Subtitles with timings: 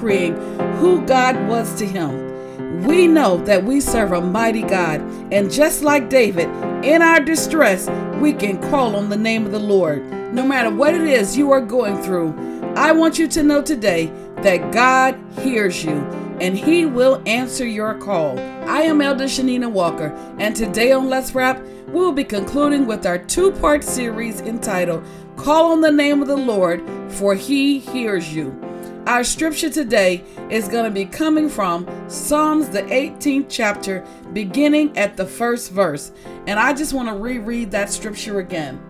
[0.00, 0.34] decreeing
[0.76, 2.86] who God was to him.
[2.86, 6.48] We know that we serve a mighty God, and just like David,
[6.82, 7.86] in our distress,
[8.18, 10.10] we can call on the name of the Lord.
[10.32, 12.34] No matter what it is you are going through,
[12.76, 15.98] I want you to know today that God hears you
[16.40, 18.38] and He will answer your call.
[18.66, 23.04] I am Elder Shanina Walker, and today on Let's Wrap, we will be concluding with
[23.04, 25.04] our two part series entitled
[25.36, 28.69] Call on the Name of the Lord, for He hears you.
[29.06, 35.16] Our scripture today is going to be coming from Psalms, the 18th chapter, beginning at
[35.16, 36.12] the first verse.
[36.46, 38.80] And I just want to reread that scripture again.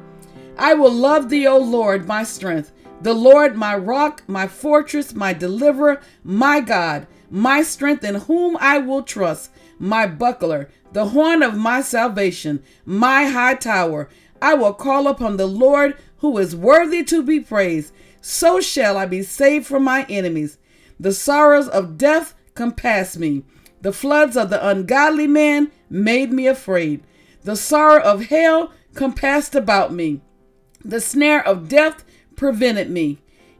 [0.58, 5.32] I will love thee, O Lord, my strength, the Lord, my rock, my fortress, my
[5.32, 11.56] deliverer, my God, my strength in whom I will trust, my buckler, the horn of
[11.56, 14.08] my salvation, my high tower.
[14.42, 19.06] I will call upon the Lord who is worthy to be praised so shall I
[19.06, 20.58] be saved from my enemies.
[20.98, 23.44] The sorrows of death compassed me.
[23.80, 27.02] The floods of the ungodly man made me afraid.
[27.42, 30.20] The sorrow of hell compassed about me.
[30.84, 32.04] The snare of death
[32.36, 33.18] prevented me.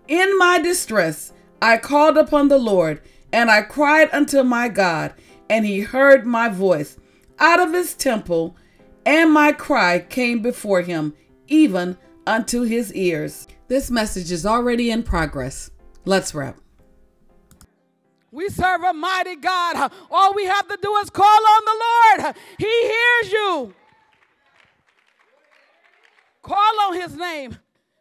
[0.09, 3.01] In my distress, I called upon the Lord,
[3.33, 5.15] and I cried unto my God,
[5.49, 6.99] and he heard my voice
[7.39, 8.57] out of his temple,
[9.07, 11.15] and my cry came before him,
[11.49, 11.97] even
[12.31, 13.49] unto his ears.
[13.67, 15.71] This message is already in progress.
[16.05, 16.57] Let's wrap.
[18.31, 19.93] We serve a mighty God.
[20.11, 22.37] All we have to do is call on the Lord.
[22.59, 23.75] He hears you.
[26.43, 27.59] Call on his name.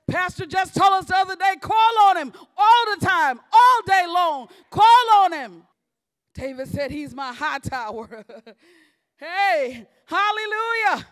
[0.08, 4.06] Pastor just told us the other day call on him all the time, all day
[4.08, 4.48] long.
[4.70, 5.64] Call on him.
[6.36, 8.24] David said, He's my high tower.
[9.18, 11.08] hey, hallelujah.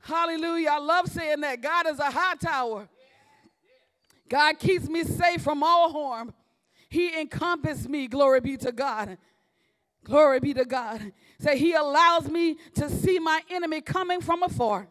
[0.00, 0.70] Hallelujah.
[0.72, 1.60] I love saying that.
[1.60, 2.88] God is a high tower.
[4.28, 6.32] God keeps me safe from all harm.
[6.88, 8.06] He encompassed me.
[8.06, 9.18] Glory be to God.
[10.04, 11.12] Glory be to God.
[11.38, 14.88] Say, He allows me to see my enemy coming from afar.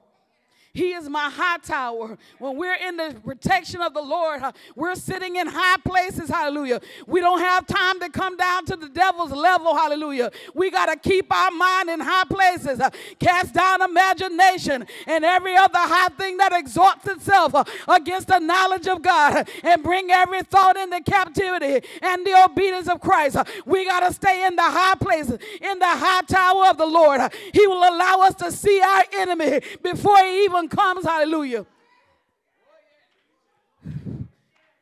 [0.73, 2.15] He is my high tower.
[2.37, 4.41] When we're in the protection of the Lord,
[4.75, 6.29] we're sitting in high places.
[6.29, 6.79] Hallelujah.
[7.07, 9.75] We don't have time to come down to the devil's level.
[9.75, 10.31] Hallelujah.
[10.53, 12.79] We got to keep our mind in high places.
[13.19, 17.55] Cast down imagination and every other high thing that exalts itself
[17.87, 23.01] against the knowledge of God and bring every thought into captivity and the obedience of
[23.01, 23.37] Christ.
[23.65, 27.21] We got to stay in the high places, in the high tower of the Lord.
[27.53, 31.65] He will allow us to see our enemy before he even comes, hallelujah.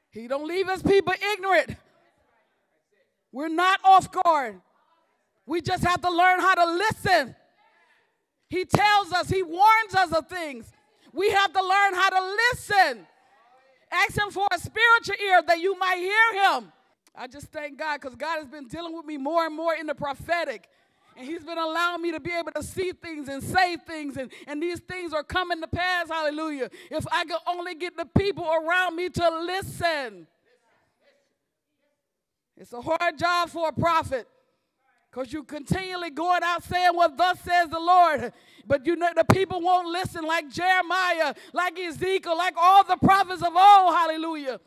[0.10, 1.76] He don't leave his people ignorant.
[3.32, 4.60] We're not off guard.
[5.46, 7.36] We just have to learn how to listen.
[8.50, 10.72] He tells us, he warns us of things.
[11.14, 13.06] We have to learn how to listen.
[13.92, 16.72] Ask him for a spiritual ear that you might hear him.
[17.16, 19.88] I just thank God because God has been dealing with me more and more in
[19.88, 20.68] the prophetic.
[21.18, 24.32] And he's been allowing me to be able to see things and say things, and,
[24.46, 26.10] and these things are coming to pass.
[26.10, 26.70] Hallelujah.
[26.92, 30.28] If I could only get the people around me to listen.
[32.56, 34.28] It's a hard job for a prophet
[35.10, 38.32] because you're continually going out saying what thus says the Lord.
[38.68, 43.42] But you know the people won't listen like Jeremiah, like Ezekiel, like all the prophets
[43.42, 43.94] of old.
[43.96, 44.60] Hallelujah.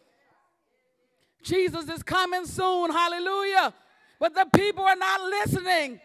[1.45, 2.91] Jesus is coming soon.
[2.91, 3.73] Hallelujah.
[4.19, 6.01] But the people are not listening.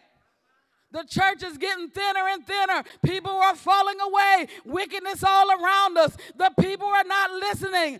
[0.95, 2.81] The church is getting thinner and thinner.
[3.03, 4.47] People are falling away.
[4.63, 6.15] Wickedness all around us.
[6.37, 7.99] The people are not listening.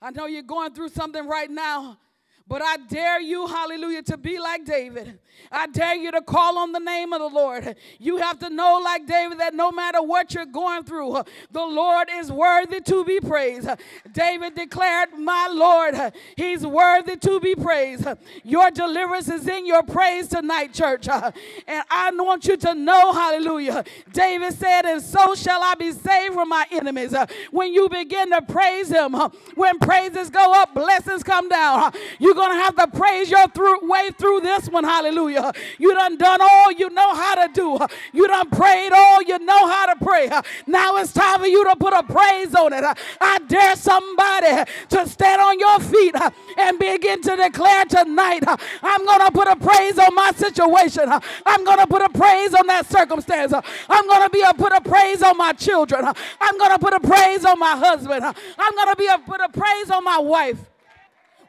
[0.00, 1.98] I know you're going through something right now.
[2.46, 5.18] But I dare you, hallelujah, to be like David.
[5.50, 7.76] I dare you to call on the name of the Lord.
[7.98, 12.08] You have to know, like David, that no matter what you're going through, the Lord
[12.12, 13.68] is worthy to be praised.
[14.12, 18.06] David declared, My Lord, He's worthy to be praised.
[18.44, 21.08] Your deliverance is in your praise tonight, church.
[21.08, 23.84] And I want you to know, hallelujah.
[24.12, 27.14] David said, And so shall I be saved from my enemies.
[27.50, 29.14] When you begin to praise Him,
[29.54, 31.92] when praises go up, blessings come down.
[32.32, 34.84] You're going to have to praise your through, way through this one.
[34.84, 35.52] Hallelujah.
[35.78, 37.78] You done done all you know how to do.
[38.14, 40.30] You done prayed all you know how to pray.
[40.66, 42.84] Now it's time for you to put a praise on it.
[43.20, 46.14] I dare somebody to stand on your feet
[46.56, 48.44] and begin to declare tonight,
[48.82, 51.12] I'm going to put a praise on my situation.
[51.44, 53.52] I'm going to put a praise on that circumstance.
[53.52, 56.06] I'm going to be a put a praise on my children.
[56.06, 58.24] I'm going to put a praise on my husband.
[58.24, 60.71] I'm going to be a put a praise on my wife.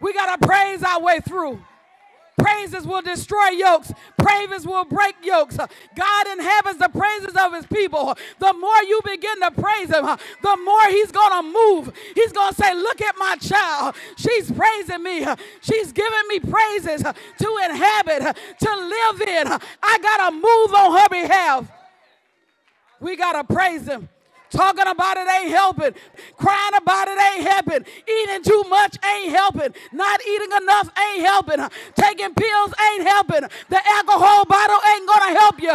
[0.03, 1.63] We got to praise our way through.
[2.37, 3.93] Praises will destroy yokes.
[4.17, 5.55] Praises will break yokes.
[5.55, 8.17] God inhabits the praises of his people.
[8.39, 10.05] The more you begin to praise him,
[10.41, 11.93] the more he's going to move.
[12.15, 13.95] He's going to say, Look at my child.
[14.17, 15.25] She's praising me.
[15.61, 19.47] She's giving me praises to inhabit, to live in.
[19.81, 21.71] I got to move on her behalf.
[22.99, 24.09] We got to praise him.
[24.53, 25.95] Talking about it ain't helping.
[26.37, 27.85] Crying about it ain't helping.
[28.07, 29.73] Eating too much ain't helping.
[29.91, 31.57] Not eating enough ain't helping.
[31.95, 33.49] Taking pills ain't helping.
[33.69, 35.73] The alcohol bottle ain't gonna help you.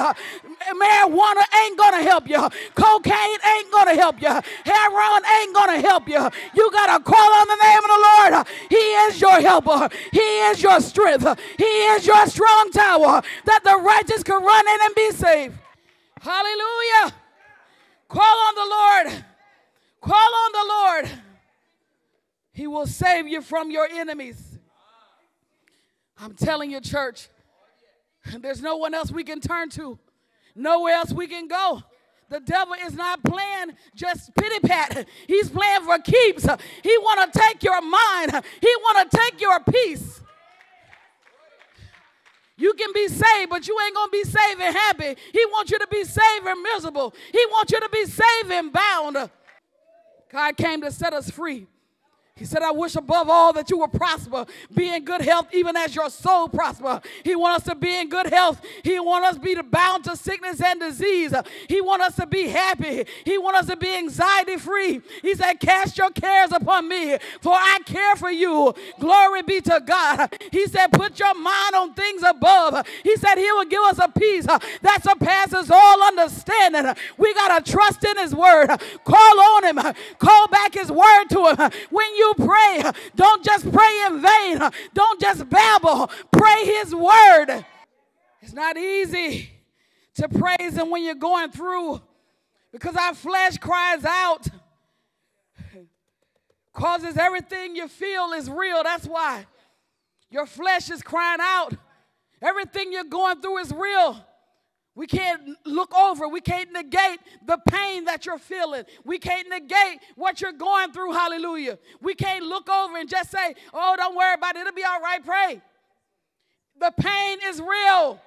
[0.78, 2.38] Marijuana ain't gonna help you.
[2.76, 4.30] Cocaine ain't gonna help you.
[4.30, 6.30] Heroin ain't gonna help you.
[6.54, 8.46] You gotta call on the name of the Lord.
[8.70, 9.88] He is your helper.
[10.12, 11.26] He is your strength.
[11.58, 15.58] He is your strong tower that the righteous can run in and be saved.
[16.20, 17.14] Hallelujah.
[18.08, 19.24] Call on the Lord.
[20.00, 21.20] Call on the Lord.
[22.52, 24.58] He will save you from your enemies.
[26.18, 27.28] I'm telling you, church,
[28.40, 29.98] there's no one else we can turn to,
[30.56, 31.82] nowhere else we can go.
[32.30, 35.06] The devil is not playing just pity pat.
[35.26, 36.46] He's playing for keeps.
[36.82, 38.44] He want to take your mind.
[38.60, 40.20] He want to take your peace.
[42.58, 45.16] You can be saved, but you ain't going to be saved and happy.
[45.32, 47.14] He wants you to be saved and miserable.
[47.32, 49.30] He wants you to be saved and bound.
[50.30, 51.68] God came to set us free.
[52.38, 55.76] He said, I wish above all that you will prosper, be in good health, even
[55.76, 57.00] as your soul prosper.
[57.24, 58.60] He wants us to be in good health.
[58.84, 61.34] He wants us to be bound to sickness and disease.
[61.68, 63.04] He wants us to be happy.
[63.24, 65.00] He wants us to be anxiety free.
[65.22, 68.74] He said, Cast your cares upon me, for I care for you.
[69.00, 70.34] Glory be to God.
[70.52, 72.86] He said, Put your mind on things above.
[73.02, 76.94] He said, He will give us a peace that surpasses all understanding.
[77.16, 78.68] We got to trust in His word.
[79.04, 79.94] Call on Him.
[80.18, 81.70] Call back His word to Him.
[81.90, 82.82] When you pray,
[83.16, 84.70] don't just pray in vain.
[84.94, 86.10] Don't just babble.
[86.30, 87.64] Pray His word.
[88.40, 89.50] It's not easy
[90.14, 92.00] to praise Him when you're going through
[92.72, 94.46] because our flesh cries out,
[96.72, 98.82] causes everything you feel is real.
[98.82, 99.46] That's why
[100.30, 101.74] your flesh is crying out.
[102.40, 104.24] Everything you're going through is real.
[104.98, 106.26] We can't look over.
[106.26, 108.82] We can't negate the pain that you're feeling.
[109.04, 111.12] We can't negate what you're going through.
[111.12, 111.78] Hallelujah.
[112.00, 114.62] We can't look over and just say, oh, don't worry about it.
[114.62, 115.24] It'll be all right.
[115.24, 115.62] Pray.
[116.80, 118.20] The pain is real.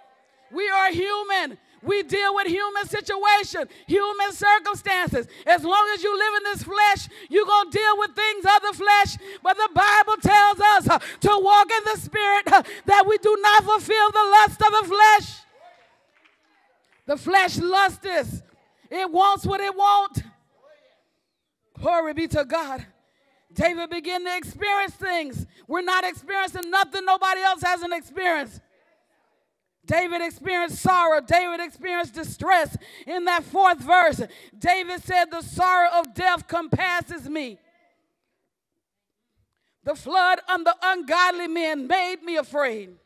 [0.49, 1.57] We are human.
[1.83, 5.27] We deal with human situation, human circumstances.
[5.45, 8.61] As long as you live in this flesh, you're going to deal with things of
[8.71, 9.17] the flesh.
[9.43, 13.37] But the Bible tells us uh, to walk in the spirit uh, that we do
[13.41, 15.41] not fulfill the lust of the flesh.
[17.11, 18.41] The flesh lusteth.
[18.89, 20.21] It wants what it wants.
[21.77, 22.85] Glory be to God.
[23.53, 25.45] David began to experience things.
[25.67, 28.61] We're not experiencing nothing nobody else hasn't experienced.
[29.85, 31.19] David experienced sorrow.
[31.19, 32.77] David experienced distress.
[33.05, 34.21] In that fourth verse,
[34.57, 37.59] David said, The sorrow of death compasses me.
[39.83, 43.00] The flood on the ungodly men made me afraid.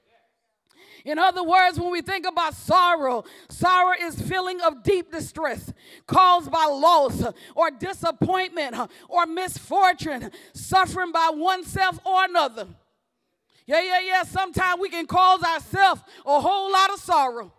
[1.06, 5.72] In other words, when we think about sorrow, sorrow is feeling of deep distress
[6.08, 7.24] caused by loss
[7.56, 8.76] or disappointment
[9.08, 12.68] or misfortune, suffering by oneself or another.
[13.68, 14.24] Yeah, yeah, yeah.
[14.24, 17.54] Sometimes we can cause ourselves a whole lot of sorrow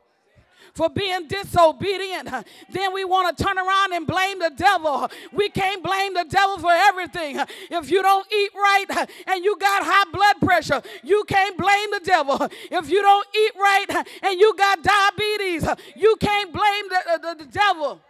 [0.77, 2.29] for being disobedient.
[2.69, 5.09] Then we want to turn around and blame the devil.
[5.33, 7.41] We can't blame the devil for everything.
[7.71, 12.01] If you don't eat right and you got high blood pressure, you can't blame the
[12.05, 12.47] devil.
[12.71, 15.67] If you don't eat right and you got diabetes,
[15.97, 18.01] you can't blame the, the, the devil.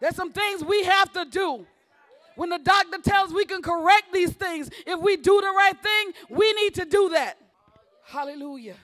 [0.00, 1.66] There's some things we have to do.
[2.36, 6.12] When the doctor tells we can correct these things, if we do the right thing,
[6.30, 7.38] we need to do that.
[8.04, 8.76] Hallelujah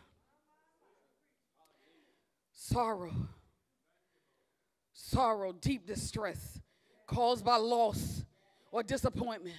[2.73, 3.15] sorrow,
[4.93, 6.61] sorrow, deep distress
[7.07, 8.25] caused by loss
[8.73, 9.57] or disappointment.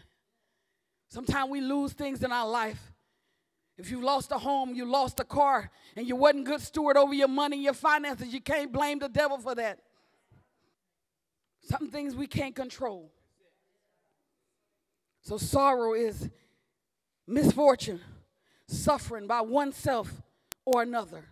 [1.10, 2.92] Sometimes we lose things in our life.
[3.78, 7.14] If you lost a home, you lost a car, and you wasn't good steward over
[7.14, 9.80] your money, your finances, you can't blame the devil for that.
[11.62, 13.12] Some things we can't control.
[15.22, 16.30] So sorrow is
[17.28, 18.02] misfortune,
[18.68, 20.12] suffering by oneself
[20.66, 21.26] or another.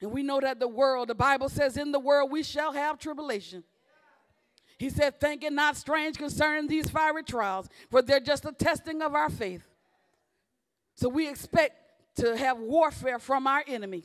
[0.00, 2.98] And we know that the world, the Bible says, in the world we shall have
[2.98, 3.64] tribulation.
[4.78, 9.02] He said, Think it not strange concerning these fiery trials, for they're just a testing
[9.02, 9.62] of our faith.
[10.94, 11.76] So we expect
[12.16, 14.04] to have warfare from our enemy.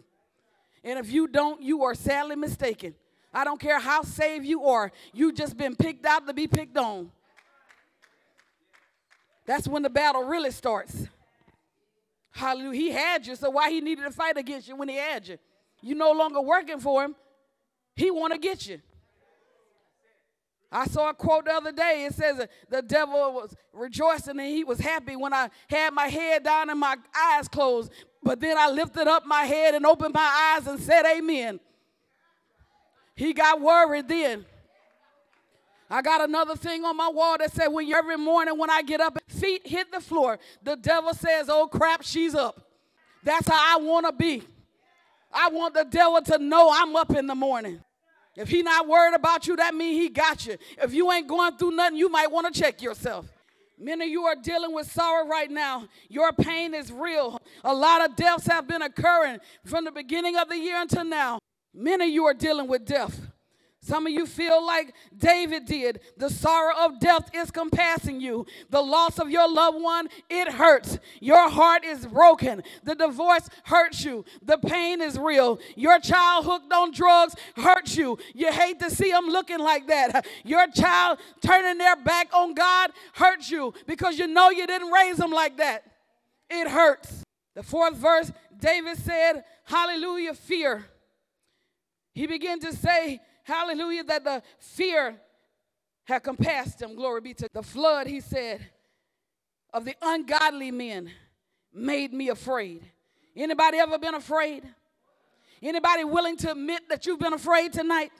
[0.83, 2.93] And if you don't, you are sadly mistaken.
[3.33, 6.77] I don't care how saved you are, you just been picked out to be picked
[6.77, 7.11] on.
[9.45, 11.07] That's when the battle really starts.
[12.31, 12.79] Hallelujah.
[12.79, 15.37] He had you, so why he needed to fight against you when he had you?
[15.85, 17.15] You no longer working for him.
[17.95, 18.81] He want to get you.
[20.71, 22.07] I saw a quote the other day.
[22.09, 26.43] It says the devil was rejoicing and he was happy when I had my head
[26.43, 27.91] down and my eyes closed.
[28.23, 31.59] But then I lifted up my head and opened my eyes and said, Amen.
[33.15, 34.43] He got worried then.
[35.87, 39.01] I got another thing on my wall that said, when every morning when I get
[39.01, 42.59] up, feet hit the floor, the devil says, oh crap, she's up.
[43.23, 44.41] That's how I want to be.
[45.35, 47.81] I want the devil to know I'm up in the morning.
[48.35, 50.57] If he not worried about you, that means he got you.
[50.81, 53.25] If you ain't going through nothing, you might want to check yourself.
[53.77, 55.87] Many of you are dealing with sorrow right now.
[56.09, 57.41] Your pain is real.
[57.63, 61.39] A lot of deaths have been occurring from the beginning of the year until now.
[61.73, 63.19] Many of you are dealing with death.
[63.85, 65.99] Some of you feel like David did.
[66.17, 68.47] The sorrow of death is compassing you.
[68.71, 70.97] The loss of your loved one, it hurts.
[71.21, 72.63] Your heart is broken.
[72.83, 74.25] The divorce hurts you.
[74.41, 75.59] The pain is real.
[75.75, 78.17] Your child hooked on drugs hurts you.
[78.33, 80.25] You hate to see them looking like that.
[80.43, 85.17] Your child turning their back on God hurts you because you know you didn't raise
[85.17, 85.83] them like that.
[86.49, 87.21] It hurts.
[87.53, 90.85] The fourth verse, David said, Hallelujah, fear.
[92.15, 95.15] He began to say, hallelujah, that the fear
[96.03, 96.95] had compassed him.
[96.95, 98.67] Glory be to the flood, he said,
[99.73, 101.09] of the ungodly men
[101.73, 102.83] made me afraid.
[103.35, 104.63] Anybody ever been afraid?
[105.61, 108.11] Anybody willing to admit that you've been afraid tonight?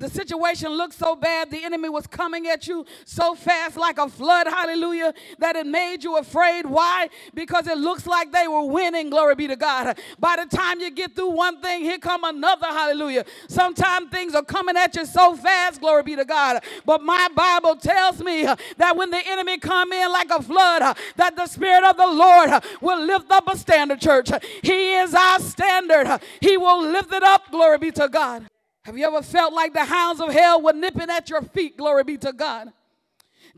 [0.00, 4.08] The situation looked so bad, the enemy was coming at you so fast like a
[4.08, 6.64] flood, hallelujah, that it made you afraid.
[6.64, 7.10] Why?
[7.34, 9.98] Because it looks like they were winning, glory be to God.
[10.18, 13.26] By the time you get through one thing, here come another, hallelujah.
[13.48, 16.64] Sometimes things are coming at you so fast, glory be to God.
[16.86, 18.44] But my Bible tells me
[18.78, 22.64] that when the enemy come in like a flood, that the Spirit of the Lord
[22.80, 24.30] will lift up a standard, church.
[24.62, 26.22] He is our standard.
[26.40, 28.46] He will lift it up, glory be to God.
[28.90, 31.76] Have you ever felt like the hounds of hell were nipping at your feet?
[31.76, 32.72] Glory be to God.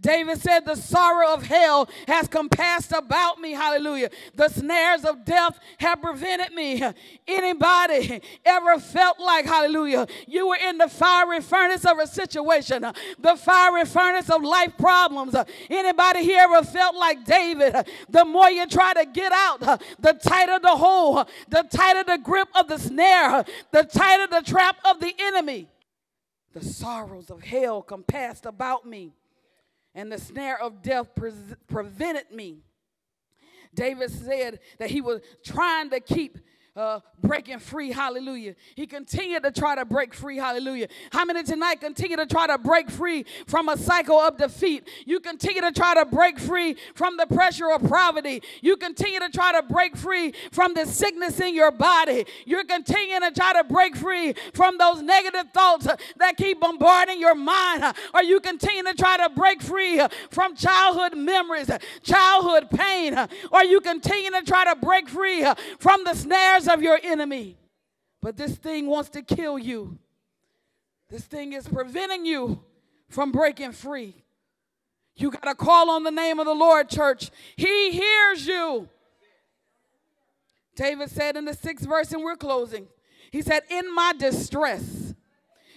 [0.00, 3.52] David said, The sorrow of hell has compassed about me.
[3.52, 4.10] Hallelujah.
[4.34, 6.82] The snares of death have prevented me.
[7.26, 12.84] Anybody ever felt like, hallelujah, you were in the fiery furnace of a situation,
[13.18, 15.34] the fiery furnace of life problems?
[15.70, 17.86] Anybody here ever felt like David?
[18.08, 22.48] The more you try to get out, the tighter the hole, the tighter the grip
[22.54, 25.68] of the snare, the tighter the trap of the enemy.
[26.54, 29.14] The sorrows of hell compassed about me
[29.94, 31.32] and the snare of death pre-
[31.68, 32.62] prevented me.
[33.74, 36.38] David said that he was trying to keep
[36.74, 37.92] uh, breaking free.
[37.92, 38.54] Hallelujah.
[38.74, 40.38] He continued to try to break free.
[40.38, 40.88] Hallelujah.
[41.12, 44.88] How many tonight continue to try to break free from a cycle of defeat?
[45.04, 48.42] You continue to try to break free from the pressure of poverty.
[48.62, 52.24] You continue to try to break free from the sickness in your body.
[52.46, 55.86] You're continuing to try to break free from those negative thoughts
[56.16, 57.84] that keep bombarding your mind.
[58.14, 60.00] Or you continue to try to break free
[60.30, 61.70] from childhood memories,
[62.02, 63.14] childhood pain.
[63.50, 65.46] Or you continue to try to break free
[65.78, 66.14] from the
[66.68, 67.58] of your enemy.
[68.20, 69.98] But this thing wants to kill you.
[71.10, 72.62] This thing is preventing you
[73.08, 74.24] from breaking free.
[75.16, 77.30] You got to call on the name of the Lord, church.
[77.56, 78.88] He hears you.
[80.74, 82.86] David said in the sixth verse, and we're closing,
[83.30, 85.14] he said, In my distress,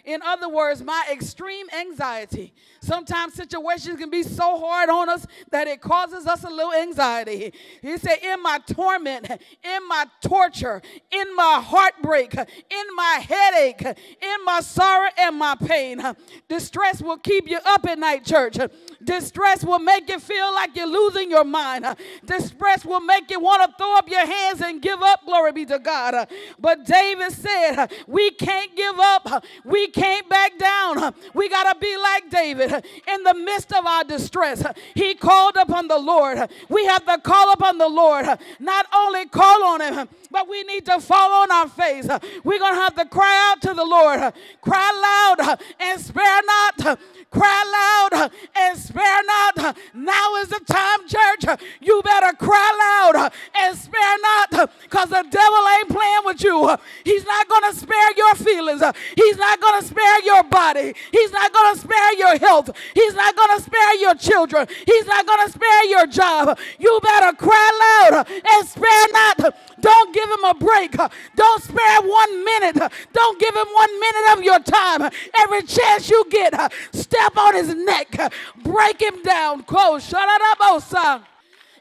[0.05, 2.53] in other words, my extreme anxiety.
[2.85, 7.51] Sometimes situations can be so hard on us that it causes us a little anxiety.
[7.81, 14.45] He said, In my torment, in my torture, in my heartbreak, in my headache, in
[14.45, 15.99] my sorrow and my pain,
[16.47, 18.59] distress will keep you up at night, church.
[19.03, 21.87] Distress will make you feel like you're losing your mind.
[22.23, 25.25] Distress will make you want to throw up your hands and give up.
[25.25, 26.27] Glory be to God.
[26.59, 29.43] But David said, We can't give up.
[29.63, 31.15] We can't back down.
[31.33, 32.74] We got to be like David.
[32.75, 34.63] In the midst of our distress,
[34.93, 36.49] he called upon the Lord.
[36.69, 38.25] We have to call upon the Lord.
[38.59, 42.09] Not only call on him, but we need to fall on our face.
[42.43, 44.33] We're going to have to cry out to the Lord.
[44.59, 46.99] Cry loud and spare not.
[47.31, 49.77] Cry loud and spare not.
[49.93, 51.59] Now is the time, church.
[51.79, 56.77] You better cry loud and spare not because the devil ain't playing with you.
[57.05, 58.83] He's not going to spare your feelings.
[59.15, 60.93] He's not going to spare your body.
[61.13, 62.71] He's not going to spare your health.
[62.93, 64.67] He's not going to spare your children.
[64.85, 66.59] He's not going to spare your job.
[66.77, 69.55] You better cry loud and spare not.
[69.79, 70.91] Don't give him a break.
[71.35, 72.91] Don't spare one minute.
[73.13, 75.09] Don't give him one minute of your time.
[75.39, 76.53] Every chance you get,
[76.93, 78.31] step on his neck,
[78.63, 79.63] break him down.
[79.63, 80.07] Close.
[80.07, 81.23] Shut it up, oh son.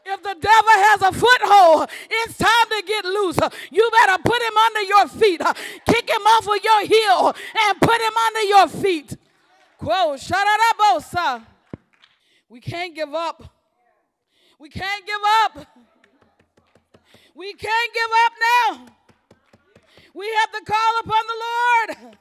[0.07, 3.39] If the devil has a foothold, it's time to get loose.
[3.71, 5.41] You better put him under your feet.
[5.87, 7.35] Kick him off of your heel
[7.67, 9.17] and put him under your feet.
[9.79, 11.47] Quo, sharabosa.
[12.49, 13.43] We can't give up.
[14.59, 15.67] We can't give up.
[17.35, 18.87] We can't give up now.
[20.15, 22.17] We have to call upon the Lord.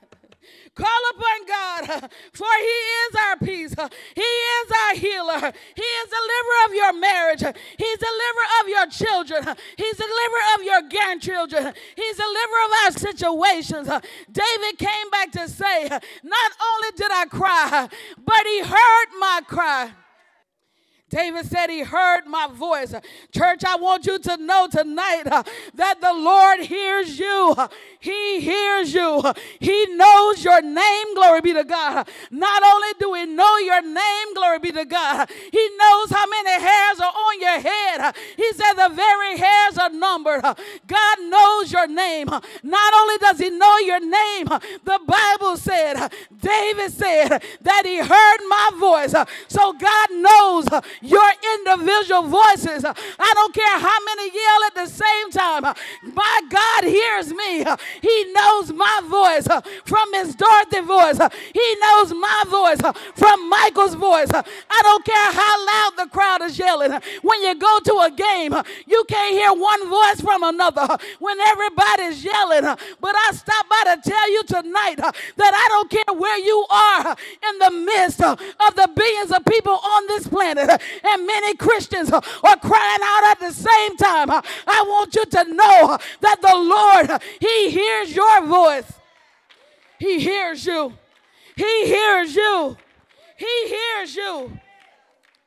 [0.76, 3.76] Call upon God, for He is our peace.
[4.16, 5.54] He is our healer.
[5.76, 7.44] He is the deliverer of your marriage.
[7.78, 9.56] He's the deliverer of your children.
[9.78, 11.74] He's the deliverer of your grandchildren.
[11.96, 13.88] He's the deliverer of our situations.
[14.32, 15.90] David came back to say,
[16.24, 19.92] Not only did I cry, but He heard my cry.
[21.14, 22.94] David said he heard my voice.
[23.32, 25.44] Church, I want you to know tonight uh,
[25.76, 27.56] that the Lord hears you.
[28.00, 29.22] He hears you.
[29.60, 31.14] He knows your name.
[31.14, 32.10] Glory be to God.
[32.32, 36.52] Not only do we know your name, glory be to God, He knows how many
[36.62, 38.16] hairs are on your head.
[38.36, 40.42] He said the very hairs are numbered.
[40.42, 42.28] God knows your name.
[42.28, 44.48] Not only does He know your name,
[44.84, 49.14] the Bible said, David said that He heard my voice.
[49.48, 50.66] So God knows
[51.04, 51.30] your
[51.60, 52.86] individual voices.
[52.86, 55.64] I don't care how many yell at the same time.
[56.14, 57.66] My God hears me.
[58.02, 59.48] He knows my voice
[59.86, 61.20] from Miss Dorothy voice.
[61.54, 62.80] He knows my voice
[63.16, 64.32] from Michael's voice.
[64.34, 66.92] I don't care how loud the crowd is yelling.
[67.22, 68.56] When you go to a game,
[68.88, 70.88] you can't hear one voice from another
[71.20, 72.64] when everybody's yelling.
[72.64, 77.16] But I stop by to tell you tonight that I don't care where you are
[77.50, 82.22] in the midst of the billions of people on this planet and many Christians uh,
[82.44, 84.30] are crying out at the same time.
[84.30, 88.92] Uh, I want you to know uh, that the Lord, He hears your voice.
[90.00, 90.94] He hears you.
[91.56, 92.78] He hears you.
[93.38, 94.60] He hears you.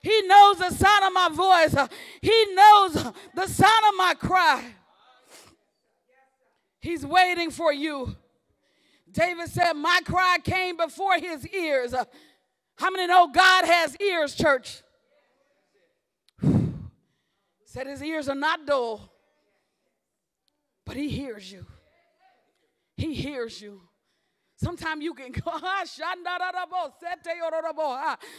[0.02, 1.88] He knows the sound of my voice.
[2.20, 2.94] He knows
[3.35, 4.64] the sound of my cry.
[6.80, 8.14] He's waiting for you.
[9.11, 11.92] David said, My cry came before his ears.
[12.76, 14.82] How many know God has ears, church?
[17.76, 19.12] Said his ears are not dull,
[20.86, 21.66] but he hears you.
[22.96, 23.82] He hears you.
[24.59, 25.53] Sometimes you can go,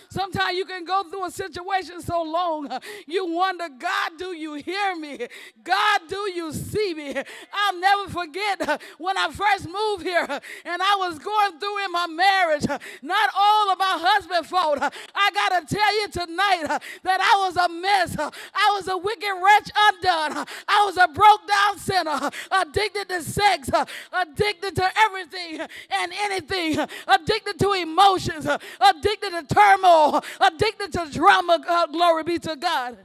[0.09, 2.67] sometimes you can go through a situation so long,
[3.05, 5.27] you wonder, God, do you hear me?
[5.63, 7.13] God, do you see me?
[7.53, 10.25] I'll never forget when I first moved here
[10.65, 12.65] and I was going through in my marriage,
[13.03, 14.79] not all of my husband's fault.
[14.81, 18.17] I got to tell you tonight that I was a mess.
[18.17, 20.47] I was a wicked wretch undone.
[20.67, 23.69] I was a broke down sinner, addicted to sex,
[24.11, 25.59] addicted to everything.
[25.91, 28.45] And and anything, addicted to emotions,
[28.81, 31.63] addicted to turmoil, addicted to drama.
[31.67, 32.97] Uh, glory be to God.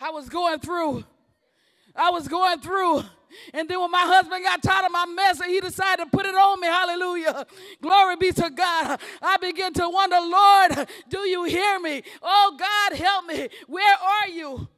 [0.00, 1.04] I was going through.
[1.94, 3.04] I was going through.
[3.54, 6.26] And then when my husband got tired of my mess and he decided to put
[6.26, 7.46] it on me, hallelujah,
[7.80, 12.02] glory be to God, I began to wonder, Lord, do you hear me?
[12.20, 13.48] Oh, God, help me.
[13.68, 14.68] Where are you?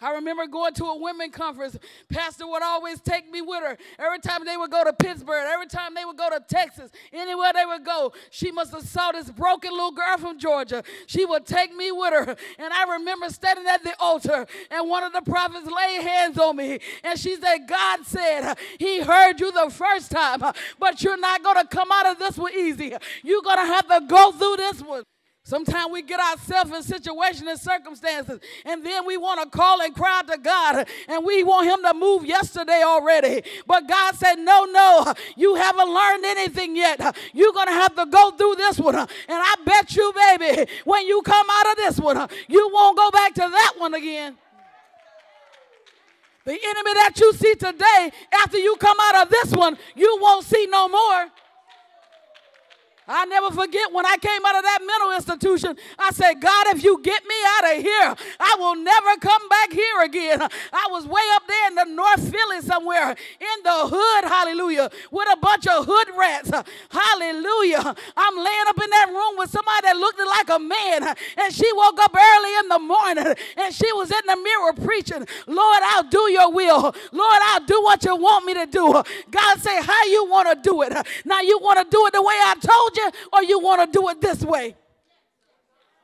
[0.00, 1.78] I remember going to a women conference.
[2.08, 3.76] Pastor would always take me with her.
[3.98, 7.52] Every time they would go to Pittsburgh, every time they would go to Texas, anywhere
[7.54, 10.82] they would go, she must have saw this broken little girl from Georgia.
[11.06, 12.36] She would take me with her.
[12.58, 16.56] And I remember standing at the altar, and one of the prophets laid hands on
[16.56, 16.78] me.
[17.04, 20.40] And she said, God said, He heard you the first time,
[20.78, 22.94] but you're not going to come out of this one easy.
[23.22, 25.04] You're going to have to go through this one.
[25.42, 29.94] Sometimes we get ourselves in situations and circumstances, and then we want to call and
[29.94, 33.42] cry to God, and we want Him to move yesterday already.
[33.66, 37.00] But God said, No, no, you haven't learned anything yet.
[37.32, 38.94] You're going to have to go through this one.
[38.94, 43.10] And I bet you, baby, when you come out of this one, you won't go
[43.10, 44.36] back to that one again.
[46.44, 50.44] The enemy that you see today, after you come out of this one, you won't
[50.44, 51.26] see no more.
[53.10, 56.84] I never forget when I came out of that mental institution, I said, God, if
[56.84, 60.40] you get me out of here, I will never come back here again.
[60.40, 65.28] I was way up there in the North Philly somewhere in the hood, hallelujah, with
[65.32, 66.50] a bunch of hood rats.
[66.90, 67.94] Hallelujah.
[68.16, 71.66] I'm laying up in that room with somebody that looked like a man, and she
[71.74, 76.08] woke up early in the morning and she was in the mirror preaching, Lord, I'll
[76.08, 76.94] do your will.
[77.12, 79.02] Lord, I'll do what you want me to do.
[79.30, 80.92] God say, how you want to do it.
[81.24, 83.92] Now you want to do it the way I told you you or you want
[83.92, 84.74] to do it this way?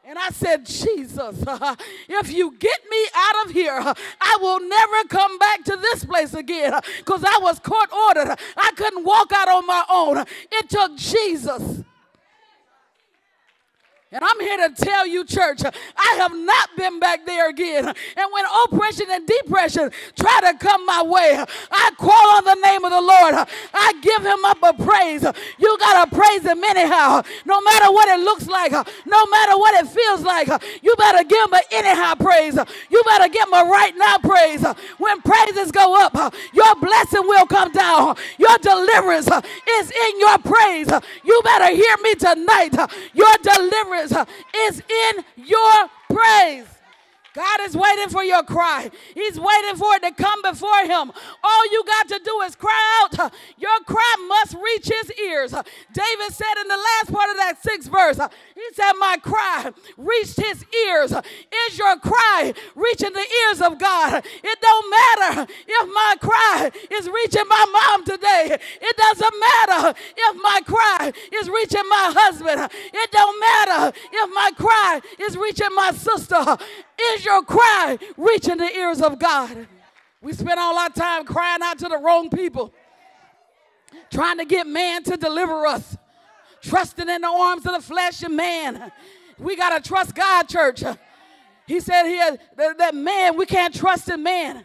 [0.09, 1.43] And I said, Jesus,
[2.09, 3.77] if you get me out of here,
[4.21, 8.39] I will never come back to this place again because I was court ordered.
[8.57, 10.25] I couldn't walk out on my own.
[10.53, 11.83] It took Jesus.
[14.13, 17.87] And I'm here to tell you, church, I have not been back there again.
[17.87, 22.85] And when oppression and depression try to come my way, I call on the name
[22.85, 23.35] of the Lord.
[23.75, 25.25] I give him up a praise.
[25.59, 29.75] You got to praise him anyhow, no matter what it looks like, no matter what
[29.85, 30.47] it feels like.
[30.83, 32.55] You better give him an anyhow praise.
[32.89, 34.65] You better give him a right now praise.
[34.99, 38.17] When praises go up, your blessing will come down.
[38.39, 40.91] Your deliverance is in your praise.
[41.25, 42.75] You better hear me tonight.
[43.13, 46.67] Your deliverance is in your praise.
[47.37, 48.91] God is waiting for your cry.
[49.15, 51.13] He's waiting for it to come before Him.
[51.45, 53.31] All you got to do is cry out.
[53.59, 55.51] Your cry must reach His ears.
[55.51, 58.19] David said in the last part of that sixth verse,
[58.57, 61.13] He said, My cry reached His ears.
[61.13, 64.25] Is your cry reaching the ears of God?
[64.43, 68.57] It don't matter if my cry is reaching my mom today.
[68.81, 72.71] It doesn't matter if my cry is reaching my husband.
[72.95, 76.57] It don't matter if my cry is reaching my sister.
[77.13, 79.69] Is your cry reaching the ears of God?
[80.23, 82.73] We spend all our time crying out to the wrong people,
[84.11, 85.99] trying to get man to deliver us,
[86.63, 88.93] trusting in the arms of the flesh and man.
[89.39, 90.83] We got to trust God, church.
[91.67, 94.65] He said here that, that man, we can't trust in man.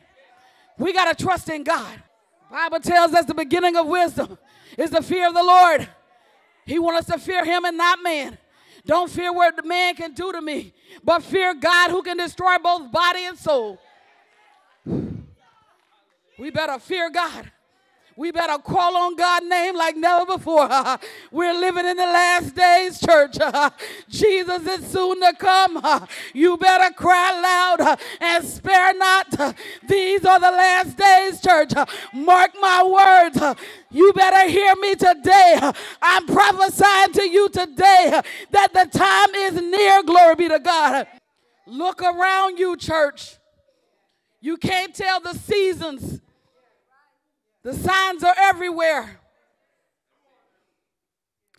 [0.78, 2.02] We got to trust in God.
[2.50, 4.38] Bible tells us the beginning of wisdom
[4.78, 5.88] is the fear of the Lord.
[6.66, 8.38] He wants us to fear him and not man.
[8.86, 10.74] Don't fear what the man can do to me,
[11.04, 13.80] but fear God who can destroy both body and soul.
[16.38, 17.52] We better fear God.
[18.22, 20.70] We better call on God's name like never before.
[21.32, 23.36] We're living in the last days, church.
[24.10, 26.08] Jesus is soon to come.
[26.34, 29.56] You better cry loud and spare not.
[29.88, 31.72] These are the last days, church.
[32.14, 33.58] Mark my words.
[33.90, 35.72] You better hear me today.
[36.00, 40.04] I'm prophesying to you today that the time is near.
[40.04, 41.08] Glory be to God.
[41.66, 43.38] Look around you, church.
[44.42, 46.22] You can't tell the seasons
[47.64, 49.20] the signs are everywhere.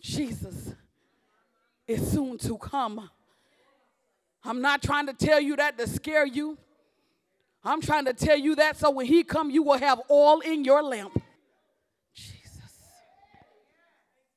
[0.01, 0.75] Jesus
[1.87, 3.09] is soon to come.
[4.45, 6.59] I'm not trying to tell you that to scare you.
[7.65, 10.65] I'm trying to tell you that so when he come you will have all in
[10.65, 11.23] your lamp.
[12.12, 12.73] Jesus.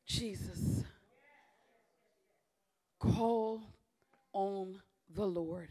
[0.06, 0.84] Jesus.
[2.99, 3.63] Call
[4.32, 4.80] on
[5.13, 5.69] the Lord.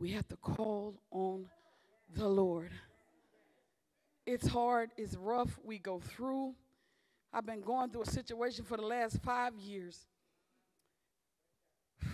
[0.00, 1.46] We have to call on
[2.12, 2.70] the Lord.
[4.26, 6.54] It's hard, it's rough, we go through.
[7.32, 10.06] I've been going through a situation for the last five years.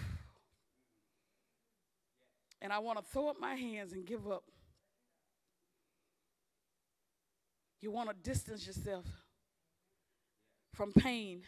[2.63, 4.45] And I want to throw up my hands and give up.
[7.81, 9.07] You want to distance yourself
[10.75, 11.43] from pain.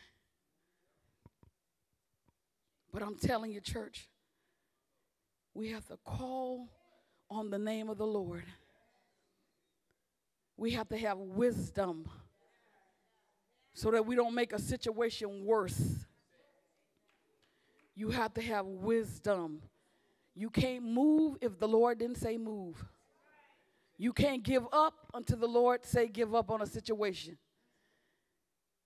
[2.90, 4.08] But I'm telling you, church,
[5.52, 6.68] we have to call
[7.30, 8.44] on the name of the Lord
[10.62, 12.08] we have to have wisdom
[13.74, 16.06] so that we don't make a situation worse.
[17.96, 19.60] You have to have wisdom.
[20.36, 22.76] You can't move if the Lord didn't say move.
[23.98, 27.36] You can't give up until the Lord say give up on a situation.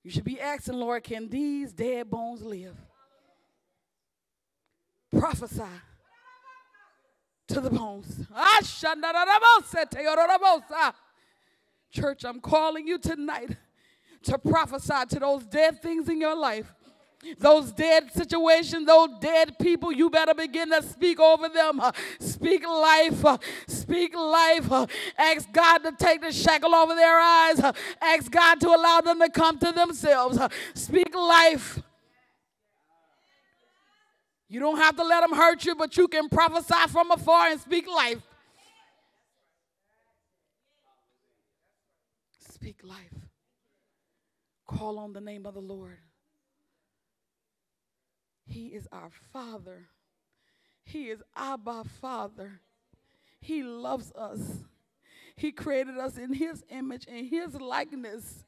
[0.03, 2.77] You should be asking, Lord, can these dead bones live?
[5.15, 5.63] Prophesy
[7.49, 8.27] to the bones.
[8.35, 8.61] Ah,
[11.97, 13.57] Church, I'm calling you tonight
[14.25, 16.75] to prophesy to those dead things in your life.
[17.39, 21.81] Those dead situations, those dead people, you better begin to speak over them.
[22.21, 23.25] Speak life.
[23.67, 24.71] Speak life.
[25.17, 27.61] Ask God to take the shackle over their eyes.
[28.03, 30.39] Ask God to allow them to come to themselves.
[30.75, 31.81] Speak life.
[34.49, 37.61] You don't have to let them hurt you, but you can prophesy from afar and
[37.61, 38.21] speak life.
[42.57, 43.29] Speak life.
[44.67, 45.99] Call on the name of the Lord.
[48.47, 49.89] He is our Father.
[50.83, 52.63] He is Abba Father.
[53.43, 54.41] He loves us.
[55.37, 58.47] He created us in His image and His likeness.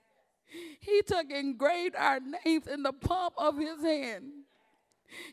[0.81, 4.25] He took and engraved our names in the palm of His hand.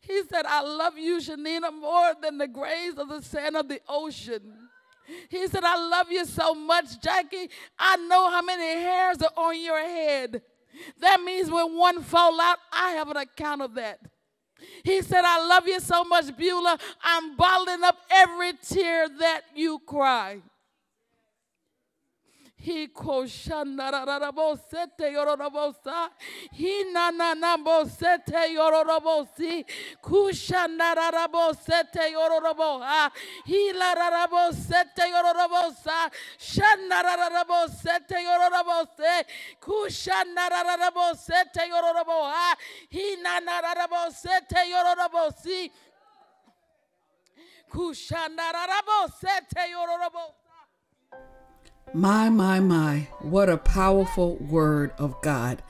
[0.02, 3.80] He said, I love you, Shanina, more than the grains of the sand of the
[3.88, 4.65] ocean.
[5.30, 7.50] He said, I love you so much, Jackie.
[7.78, 10.42] I know how many hairs are on your head.
[11.00, 14.00] That means when one fall out, I have an account of that.
[14.84, 16.78] He said, I love you so much, Beulah.
[17.04, 20.42] I'm bottling up every tear that you cry.
[22.66, 26.10] He koshanararabosete yororobosa.
[26.52, 29.66] He nananabosete yororobosi.
[30.02, 33.12] Kushanararabosete yororoboha.
[33.46, 36.10] He lararabosete yororobosa.
[36.40, 39.14] Shanararabosete yororobose.
[39.62, 42.56] Kushanararabosete yororoboha.
[42.90, 45.70] He nanararabosete yororobosi.
[47.70, 50.45] Kushanararabosete yororobosa.
[51.94, 55.62] My, my, my, what a powerful word of God.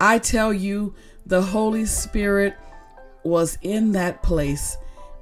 [0.00, 2.54] I tell you, the Holy Spirit
[3.22, 4.76] was in that place,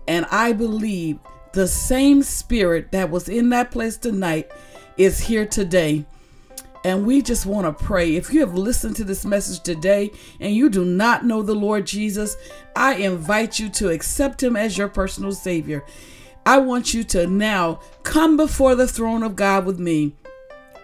[0.09, 1.19] and I believe
[1.53, 4.51] the same Spirit that was in that place tonight
[4.97, 6.05] is here today.
[6.85, 8.17] And we just want to pray.
[8.17, 11.87] If you have listened to this message today and you do not know the Lord
[11.87, 12.37] Jesus,
[12.75, 15.85] I invite you to accept Him as your personal Savior.
[16.47, 20.15] I want you to now come before the throne of God with me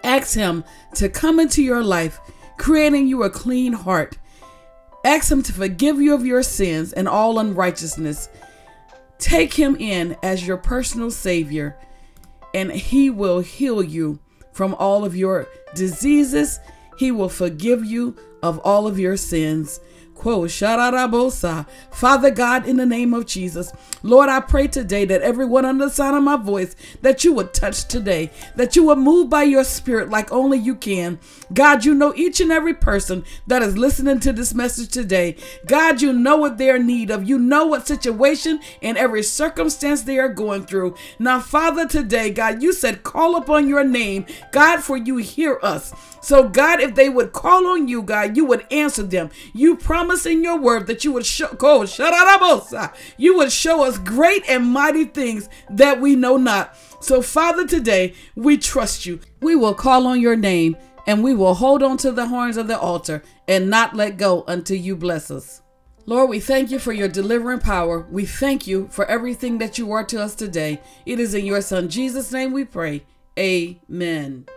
[0.05, 0.63] Ask Him
[0.93, 2.19] to come into your life,
[2.57, 4.19] creating you a clean heart.
[5.03, 8.29] Ask Him to forgive you of your sins and all unrighteousness.
[9.17, 11.75] Take Him in as your personal Savior,
[12.53, 14.19] and He will heal you
[14.53, 16.59] from all of your diseases.
[16.97, 19.79] He will forgive you of all of your sins.
[21.91, 25.91] Father God, in the name of Jesus, Lord, I pray today that everyone under the
[25.91, 29.63] sound of my voice, that you would touch today, that you would move by your
[29.63, 31.19] spirit like only you can.
[31.53, 35.35] God, you know each and every person that is listening to this message today.
[35.65, 37.27] God, you know what they're in need of.
[37.27, 40.95] You know what situation and every circumstance they are going through.
[41.19, 45.93] Now, Father, today, God, you said, call upon your name, God, for you hear us.
[46.25, 49.29] So, God, if they would call on you, God, you would answer them.
[49.53, 51.55] You promise in your word that you would show,
[53.17, 56.75] you would show us great and mighty things that we know not.
[56.99, 59.19] So, Father, today we trust you.
[59.41, 62.67] We will call on your name and we will hold on to the horns of
[62.67, 65.61] the altar and not let go until you bless us.
[66.07, 68.07] Lord, we thank you for your delivering power.
[68.09, 70.81] We thank you for everything that you are to us today.
[71.05, 73.03] It is in your Son Jesus' name we pray.
[73.37, 74.47] Amen.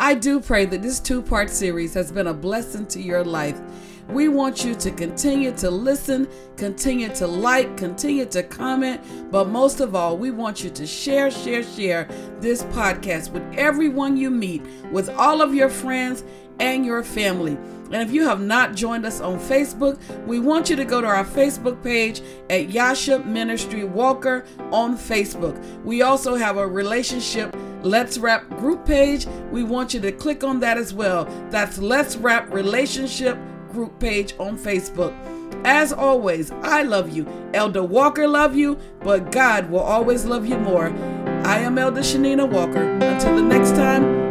[0.00, 3.60] I do pray that this two part series has been a blessing to your life.
[4.08, 9.80] We want you to continue to listen, continue to like, continue to comment, but most
[9.80, 12.08] of all, we want you to share, share, share
[12.40, 16.24] this podcast with everyone you meet, with all of your friends
[16.60, 17.58] and your family.
[17.92, 21.06] And if you have not joined us on Facebook, we want you to go to
[21.06, 25.62] our Facebook page at Yasha Ministry Walker on Facebook.
[25.84, 29.26] We also have a relationship Let's Wrap group page.
[29.50, 31.24] We want you to click on that as well.
[31.50, 33.38] That's Let's Wrap Relationship
[33.70, 35.14] group page on Facebook.
[35.64, 37.26] As always, I love you.
[37.54, 40.88] Elder Walker love you, but God will always love you more.
[41.44, 42.82] I am Elder Shanina Walker.
[42.82, 44.30] Until the next time,